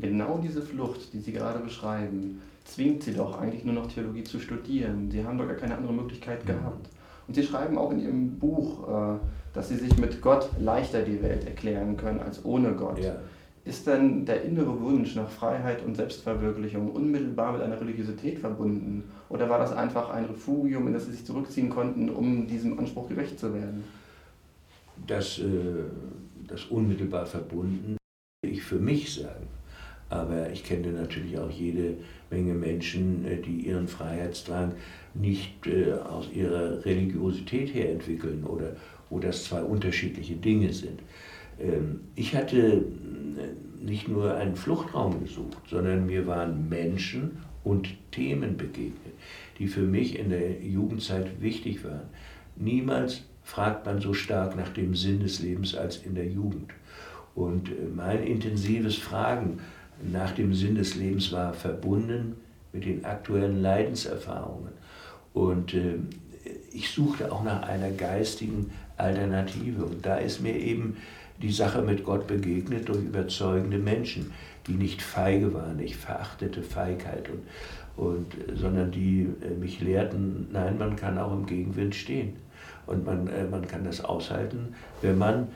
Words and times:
Genau 0.00 0.38
diese 0.38 0.62
Flucht, 0.62 1.12
die 1.12 1.18
Sie 1.18 1.32
gerade 1.32 1.58
beschreiben, 1.58 2.40
zwingt 2.64 3.02
Sie 3.02 3.14
doch 3.14 3.40
eigentlich 3.40 3.64
nur 3.64 3.74
noch 3.74 3.90
Theologie 3.90 4.24
zu 4.24 4.38
studieren. 4.38 5.10
Sie 5.10 5.24
haben 5.24 5.38
doch 5.38 5.46
gar 5.46 5.56
keine 5.56 5.76
andere 5.76 5.92
Möglichkeit 5.92 6.46
gehabt. 6.46 6.88
Und 7.26 7.34
Sie 7.34 7.42
schreiben 7.42 7.76
auch 7.76 7.90
in 7.90 8.00
Ihrem 8.00 8.38
Buch, 8.38 8.88
äh, 8.88 9.18
dass 9.52 9.68
Sie 9.68 9.76
sich 9.76 9.98
mit 9.98 10.20
Gott 10.22 10.50
leichter 10.60 11.02
die 11.02 11.22
Welt 11.22 11.46
erklären 11.46 11.96
können 11.96 12.20
als 12.20 12.44
ohne 12.44 12.72
Gott. 12.72 12.98
Ja. 13.02 13.16
Ist 13.64 13.86
denn 13.86 14.24
der 14.24 14.44
innere 14.44 14.80
Wunsch 14.80 15.14
nach 15.14 15.28
Freiheit 15.28 15.84
und 15.84 15.94
Selbstverwirklichung 15.94 16.90
unmittelbar 16.90 17.52
mit 17.52 17.60
einer 17.60 17.78
Religiosität 17.78 18.38
verbunden? 18.38 19.04
Oder 19.28 19.50
war 19.50 19.58
das 19.58 19.72
einfach 19.72 20.08
ein 20.08 20.24
Refugium, 20.24 20.86
in 20.86 20.94
das 20.94 21.04
Sie 21.04 21.12
sich 21.12 21.26
zurückziehen 21.26 21.68
konnten, 21.68 22.08
um 22.08 22.46
diesem 22.46 22.78
Anspruch 22.78 23.08
gerecht 23.08 23.38
zu 23.38 23.52
werden? 23.52 23.84
Das, 25.06 25.38
äh, 25.38 25.42
das 26.46 26.64
unmittelbar 26.64 27.26
verbunden, 27.26 27.98
ich 28.42 28.62
für 28.62 28.78
mich 28.78 29.14
sagen. 29.14 29.47
Aber 30.10 30.50
ich 30.50 30.64
kenne 30.64 30.88
natürlich 30.92 31.38
auch 31.38 31.50
jede 31.50 31.94
Menge 32.30 32.54
Menschen, 32.54 33.24
äh, 33.26 33.36
die 33.36 33.66
ihren 33.66 33.88
Freiheitsdrang 33.88 34.72
nicht 35.14 35.66
äh, 35.66 35.92
aus 35.92 36.28
ihrer 36.32 36.84
Religiosität 36.84 37.74
her 37.74 37.90
entwickeln 37.90 38.44
oder 38.44 38.76
wo 39.10 39.18
das 39.18 39.44
zwei 39.44 39.62
unterschiedliche 39.62 40.36
Dinge 40.36 40.72
sind. 40.72 41.00
Ähm, 41.60 42.00
ich 42.14 42.34
hatte 42.34 42.56
äh, 42.58 43.84
nicht 43.84 44.08
nur 44.08 44.34
einen 44.34 44.56
Fluchtraum 44.56 45.22
gesucht, 45.22 45.58
sondern 45.68 46.06
mir 46.06 46.26
waren 46.26 46.68
Menschen 46.68 47.42
und 47.64 47.88
Themen 48.10 48.56
begegnet, 48.56 49.14
die 49.58 49.68
für 49.68 49.82
mich 49.82 50.18
in 50.18 50.30
der 50.30 50.62
Jugendzeit 50.62 51.40
wichtig 51.40 51.84
waren. 51.84 52.08
Niemals 52.56 53.24
fragt 53.42 53.86
man 53.86 54.00
so 54.00 54.14
stark 54.14 54.56
nach 54.56 54.70
dem 54.70 54.94
Sinn 54.94 55.20
des 55.20 55.40
Lebens 55.40 55.74
als 55.74 55.98
in 55.98 56.14
der 56.14 56.26
Jugend. 56.26 56.72
Und 57.34 57.70
mein 57.94 58.24
intensives 58.24 58.96
Fragen 58.96 59.60
nach 60.02 60.32
dem 60.32 60.54
Sinn 60.54 60.74
des 60.74 60.94
Lebens 60.94 61.32
war 61.32 61.52
verbunden 61.52 62.36
mit 62.72 62.84
den 62.84 63.04
aktuellen 63.04 63.60
Leidenserfahrungen. 63.62 64.72
Und 65.32 65.74
äh, 65.74 65.98
ich 66.72 66.90
suchte 66.90 67.32
auch 67.32 67.42
nach 67.42 67.62
einer 67.62 67.90
geistigen 67.90 68.70
Alternative. 68.96 69.84
Und 69.84 70.04
da 70.04 70.16
ist 70.16 70.40
mir 70.40 70.54
eben 70.54 70.96
die 71.40 71.52
Sache 71.52 71.82
mit 71.82 72.04
Gott 72.04 72.26
begegnet 72.26 72.88
durch 72.88 73.00
überzeugende 73.00 73.78
Menschen, 73.78 74.32
die 74.66 74.72
nicht 74.72 75.02
feige 75.02 75.54
waren. 75.54 75.78
Ich 75.78 75.96
verachtete 75.96 76.62
Feigheit, 76.62 77.28
und, 77.28 78.04
und, 78.04 78.58
sondern 78.58 78.90
die 78.90 79.28
äh, 79.42 79.54
mich 79.58 79.80
lehrten, 79.80 80.48
nein, 80.52 80.78
man 80.78 80.96
kann 80.96 81.18
auch 81.18 81.32
im 81.32 81.46
Gegenwind 81.46 81.94
stehen. 81.94 82.34
Und 82.86 83.04
man, 83.04 83.28
äh, 83.28 83.44
man 83.44 83.66
kann 83.66 83.84
das 83.84 84.04
aushalten, 84.04 84.74
wenn 85.02 85.18
man 85.18 85.48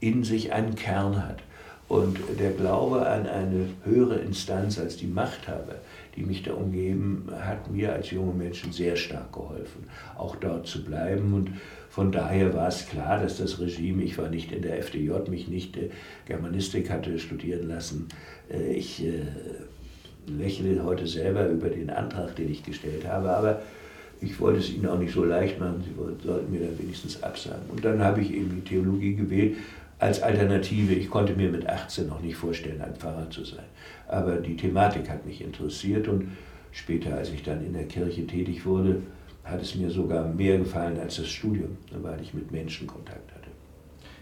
in 0.00 0.24
sich 0.24 0.52
einen 0.52 0.74
Kern 0.74 1.26
hat. 1.26 1.42
Und 1.88 2.18
der 2.38 2.50
Glaube 2.50 3.06
an 3.06 3.26
eine 3.26 3.66
höhere 3.84 4.16
Instanz 4.16 4.78
als 4.78 4.98
die 4.98 5.06
Machthaber, 5.06 5.76
die 6.16 6.22
mich 6.22 6.42
da 6.42 6.52
umgeben, 6.52 7.28
hat 7.40 7.70
mir 7.70 7.94
als 7.94 8.10
junge 8.10 8.34
Menschen 8.34 8.72
sehr 8.72 8.94
stark 8.94 9.32
geholfen, 9.32 9.84
auch 10.16 10.36
dort 10.36 10.66
zu 10.66 10.84
bleiben. 10.84 11.32
Und 11.32 11.50
von 11.88 12.12
daher 12.12 12.52
war 12.52 12.68
es 12.68 12.86
klar, 12.88 13.20
dass 13.22 13.38
das 13.38 13.58
Regime, 13.58 14.02
ich 14.02 14.18
war 14.18 14.28
nicht 14.28 14.52
in 14.52 14.60
der 14.60 14.78
FDJ, 14.78 15.30
mich 15.30 15.48
nicht 15.48 15.78
äh, 15.78 15.88
Germanistik 16.26 16.90
hatte 16.90 17.18
studieren 17.18 17.68
lassen. 17.68 18.08
Äh, 18.52 18.74
ich 18.74 19.02
äh, 19.06 19.22
lächle 20.26 20.84
heute 20.84 21.06
selber 21.06 21.48
über 21.48 21.70
den 21.70 21.88
Antrag, 21.88 22.36
den 22.36 22.50
ich 22.50 22.62
gestellt 22.62 23.08
habe, 23.08 23.30
aber 23.30 23.62
ich 24.20 24.38
wollte 24.40 24.58
es 24.58 24.70
ihnen 24.70 24.86
auch 24.86 24.98
nicht 24.98 25.14
so 25.14 25.24
leicht 25.24 25.58
machen, 25.58 25.82
sie 25.84 26.26
sollten 26.26 26.52
mir 26.52 26.60
dann 26.60 26.78
wenigstens 26.78 27.22
absagen. 27.22 27.70
Und 27.70 27.82
dann 27.82 28.02
habe 28.02 28.20
ich 28.20 28.34
eben 28.34 28.50
die 28.56 28.68
Theologie 28.68 29.14
gewählt 29.14 29.56
als 29.98 30.22
Alternative. 30.22 30.94
Ich 30.94 31.10
konnte 31.10 31.34
mir 31.34 31.50
mit 31.50 31.68
18 31.68 32.06
noch 32.06 32.20
nicht 32.20 32.36
vorstellen, 32.36 32.80
ein 32.80 32.94
Pfarrer 32.94 33.30
zu 33.30 33.44
sein. 33.44 33.64
Aber 34.06 34.36
die 34.36 34.56
Thematik 34.56 35.08
hat 35.10 35.26
mich 35.26 35.42
interessiert 35.42 36.08
und 36.08 36.32
später, 36.72 37.14
als 37.14 37.30
ich 37.30 37.42
dann 37.42 37.64
in 37.64 37.72
der 37.72 37.84
Kirche 37.84 38.26
tätig 38.26 38.64
wurde, 38.64 39.02
hat 39.44 39.62
es 39.62 39.74
mir 39.74 39.90
sogar 39.90 40.28
mehr 40.28 40.58
gefallen 40.58 40.98
als 41.00 41.16
das 41.16 41.28
Studium, 41.28 41.76
weil 42.02 42.20
ich 42.20 42.34
mit 42.34 42.52
Menschen 42.52 42.86
Kontakt 42.86 43.32
hatte. 43.32 43.48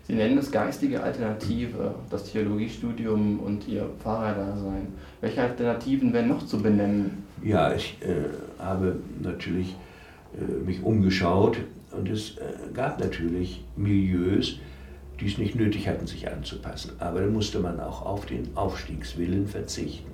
Sie 0.07 0.15
nennen 0.15 0.39
es 0.39 0.53
geistige 0.53 1.03
Alternative, 1.03 1.97
das 2.11 2.31
Theologiestudium 2.31 3.41
und 3.41 3.67
Ihr 3.67 3.89
Pfarrerdasein. 3.99 4.87
Welche 5.21 5.43
Alternativen 5.43 6.13
wären 6.13 6.29
noch 6.29 6.47
zu 6.47 6.63
benennen? 6.63 7.25
Ja, 7.43 7.75
ich 7.75 7.97
äh, 8.03 8.63
habe 8.63 8.97
natürlich 9.21 9.75
äh, 10.39 10.65
mich 10.65 10.81
umgeschaut 10.83 11.59
und 11.91 12.09
es 12.09 12.37
äh, 12.39 12.73
gab 12.73 13.01
natürlich 13.01 13.65
Milieus, 13.75 14.61
die 15.21 15.27
es 15.27 15.39
nicht 15.39 15.55
nötig 15.55 15.89
hatten, 15.89 16.07
sich 16.07 16.29
anzupassen. 16.29 16.93
Aber 16.99 17.21
da 17.21 17.27
musste 17.27 17.59
man 17.61 17.81
auch 17.81 18.05
auf 18.05 18.27
den 18.27 18.49
Aufstiegswillen 18.55 19.47
verzichten. 19.47 20.11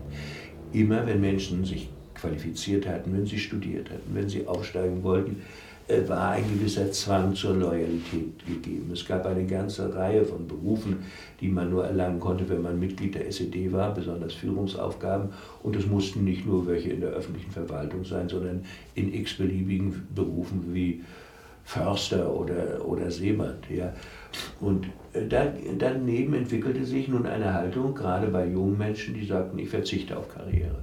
Immer 0.73 1.07
wenn 1.07 1.21
Menschen 1.21 1.65
sich 1.65 1.89
qualifiziert 2.15 2.87
hatten, 2.87 3.13
wenn 3.13 3.27
sie 3.27 3.39
studiert 3.39 3.91
hatten, 3.91 4.15
wenn 4.15 4.29
sie 4.29 4.47
aufsteigen 4.47 5.03
wollten, 5.03 5.43
äh, 5.89 6.09
war 6.09 6.31
ein 6.31 6.45
gewisser 6.45 6.91
Zwang 6.93 7.35
zur 7.35 7.55
Loyalität 7.55 8.47
gegeben. 8.47 8.91
Es 8.93 9.05
gab 9.05 9.27
eine 9.27 9.45
ganze 9.45 9.93
Reihe 9.95 10.25
von 10.25 10.47
Berufen, 10.47 10.99
die 11.41 11.49
man 11.49 11.71
nur 11.71 11.85
erlangen 11.85 12.21
konnte, 12.21 12.49
wenn 12.49 12.63
man 12.63 12.79
Mitglied 12.79 13.17
der 13.17 13.27
SED 13.27 13.73
war, 13.73 13.93
besonders 13.93 14.33
Führungsaufgaben. 14.35 15.31
Und 15.63 15.75
es 15.75 15.87
mussten 15.87 16.25
nicht 16.25 16.47
nur 16.47 16.67
welche 16.69 16.91
in 16.91 17.01
der 17.01 17.11
öffentlichen 17.11 17.51
Verwaltung 17.51 18.05
sein, 18.05 18.29
sondern 18.29 18.65
in 18.95 19.13
x-beliebigen 19.13 20.07
Berufen 20.15 20.73
wie 20.73 21.03
Förster 21.65 22.33
oder, 22.33 22.85
oder 22.85 23.11
Seemann. 23.11 23.57
Ja. 23.75 23.93
Und 24.61 24.87
äh, 25.13 25.27
daneben 25.79 26.35
entwickelte 26.35 26.85
sich 26.85 27.09
nun 27.09 27.27
eine 27.27 27.55
Haltung, 27.55 27.95
gerade 27.95 28.29
bei 28.29 28.47
jungen 28.47 28.79
Menschen, 28.79 29.15
die 29.15 29.27
sagten, 29.27 29.59
ich 29.59 29.69
verzichte 29.69 30.17
auf 30.17 30.29
Karriere. 30.29 30.79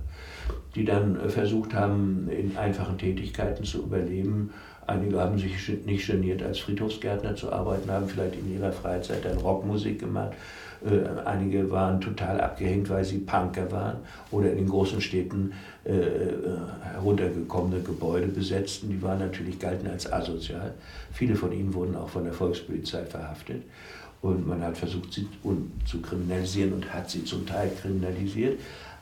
Die 0.75 0.85
dann 0.85 1.19
äh, 1.19 1.29
versucht 1.29 1.73
haben, 1.73 2.29
in 2.29 2.57
einfachen 2.57 2.97
Tätigkeiten 2.97 3.63
zu 3.63 3.83
überleben. 3.83 4.51
Einige 4.89 5.19
haben 5.19 5.37
sich 5.37 5.53
nicht 5.85 6.07
geniert, 6.07 6.41
als 6.41 6.57
Friedhofsgärtner 6.59 7.35
zu 7.35 7.51
arbeiten, 7.53 7.91
haben 7.91 8.07
vielleicht 8.07 8.35
in 8.35 8.55
ihrer 8.55 8.71
Freizeit 8.71 9.23
dann 9.23 9.37
Rockmusik 9.37 9.99
gemacht. 9.99 10.33
Äh, 10.83 11.27
einige 11.27 11.69
waren 11.69 12.01
total 12.01 12.41
abgehängt, 12.41 12.89
weil 12.89 13.05
sie 13.05 13.19
Punker 13.19 13.71
waren 13.71 13.97
oder 14.31 14.49
in 14.51 14.57
den 14.57 14.69
großen 14.69 14.99
Städten 14.99 15.53
äh, 15.83 15.91
heruntergekommene 16.93 17.81
Gebäude 17.81 18.27
besetzten. 18.27 18.89
Die 18.89 18.99
waren 19.03 19.19
natürlich 19.19 19.59
galten 19.59 19.87
als 19.87 20.11
asozial. 20.11 20.73
Viele 21.11 21.35
von 21.35 21.51
ihnen 21.51 21.71
wurden 21.75 21.95
auch 21.95 22.09
von 22.09 22.23
der 22.23 22.33
Volkspolizei 22.33 23.05
verhaftet. 23.05 23.61
Und 24.23 24.47
man 24.47 24.63
hat 24.63 24.75
versucht, 24.75 25.13
sie 25.13 25.27
zu 25.85 26.01
kriminalisieren 26.01 26.73
und 26.73 26.91
hat 26.91 27.09
sie 27.09 27.23
zum 27.23 27.45
Teil 27.45 27.69
kriminalisiert. 27.79 28.59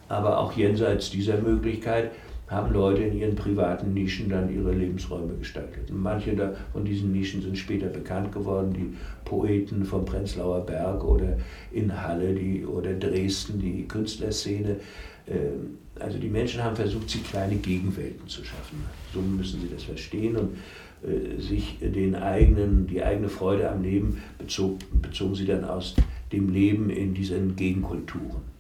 Aber 0.10 0.38
auch 0.38 0.52
jenseits 0.52 1.10
dieser 1.12 1.38
Möglichkeit 1.38 2.12
haben 2.48 2.74
Leute 2.74 3.04
in 3.04 3.18
ihren 3.18 3.36
privaten 3.36 3.94
Nischen 3.94 4.30
dann 4.30 4.54
ihre 4.54 4.74
Lebensräume 4.74 5.36
gestaltet. 5.36 5.92
Und 5.92 6.02
manche 6.02 6.56
von 6.72 6.86
diesen 6.86 7.12
Nischen 7.12 7.42
sind 7.42 7.58
später 7.58 7.88
bekannt 7.88 8.32
geworden, 8.32 8.74
die 8.74 8.96
Poeten 9.26 9.84
vom 9.84 10.06
Prenzlauer 10.06 10.66
Berg 10.66 11.04
oder 11.04 11.38
in 11.72 12.02
Halle 12.02 12.34
die, 12.34 12.66
oder 12.66 12.94
Dresden, 12.94 13.60
die 13.60 13.86
Künstlerszene. 13.86 14.78
Ähm, 15.28 15.78
also 16.00 16.18
die 16.20 16.30
Menschen 16.30 16.64
haben 16.64 16.76
versucht, 16.76 17.10
sich 17.10 17.24
kleine 17.24 17.56
Gegenwelten 17.56 18.28
zu 18.28 18.44
schaffen. 18.46 18.82
So 19.14 19.20
müssen 19.20 19.60
sie 19.60 19.70
das 19.74 19.84
verstehen 19.84 20.38
und 20.38 20.58
äh, 21.04 21.42
sich 21.42 21.78
den 21.82 22.16
eigenen, 22.16 22.88
die 22.88 23.04
eigene 23.04 23.28
Freude 23.28 23.70
am 23.70 23.84
Leben 23.84 24.22
bezog, 24.38 24.80
bezogen 25.02 25.36
sie 25.36 25.46
dann 25.46 25.66
aus 25.66 25.96
dem 26.32 26.50
Leben 26.50 26.90
in 26.90 27.14
diesen 27.14 27.58
Gegenkulturen. 27.58 28.57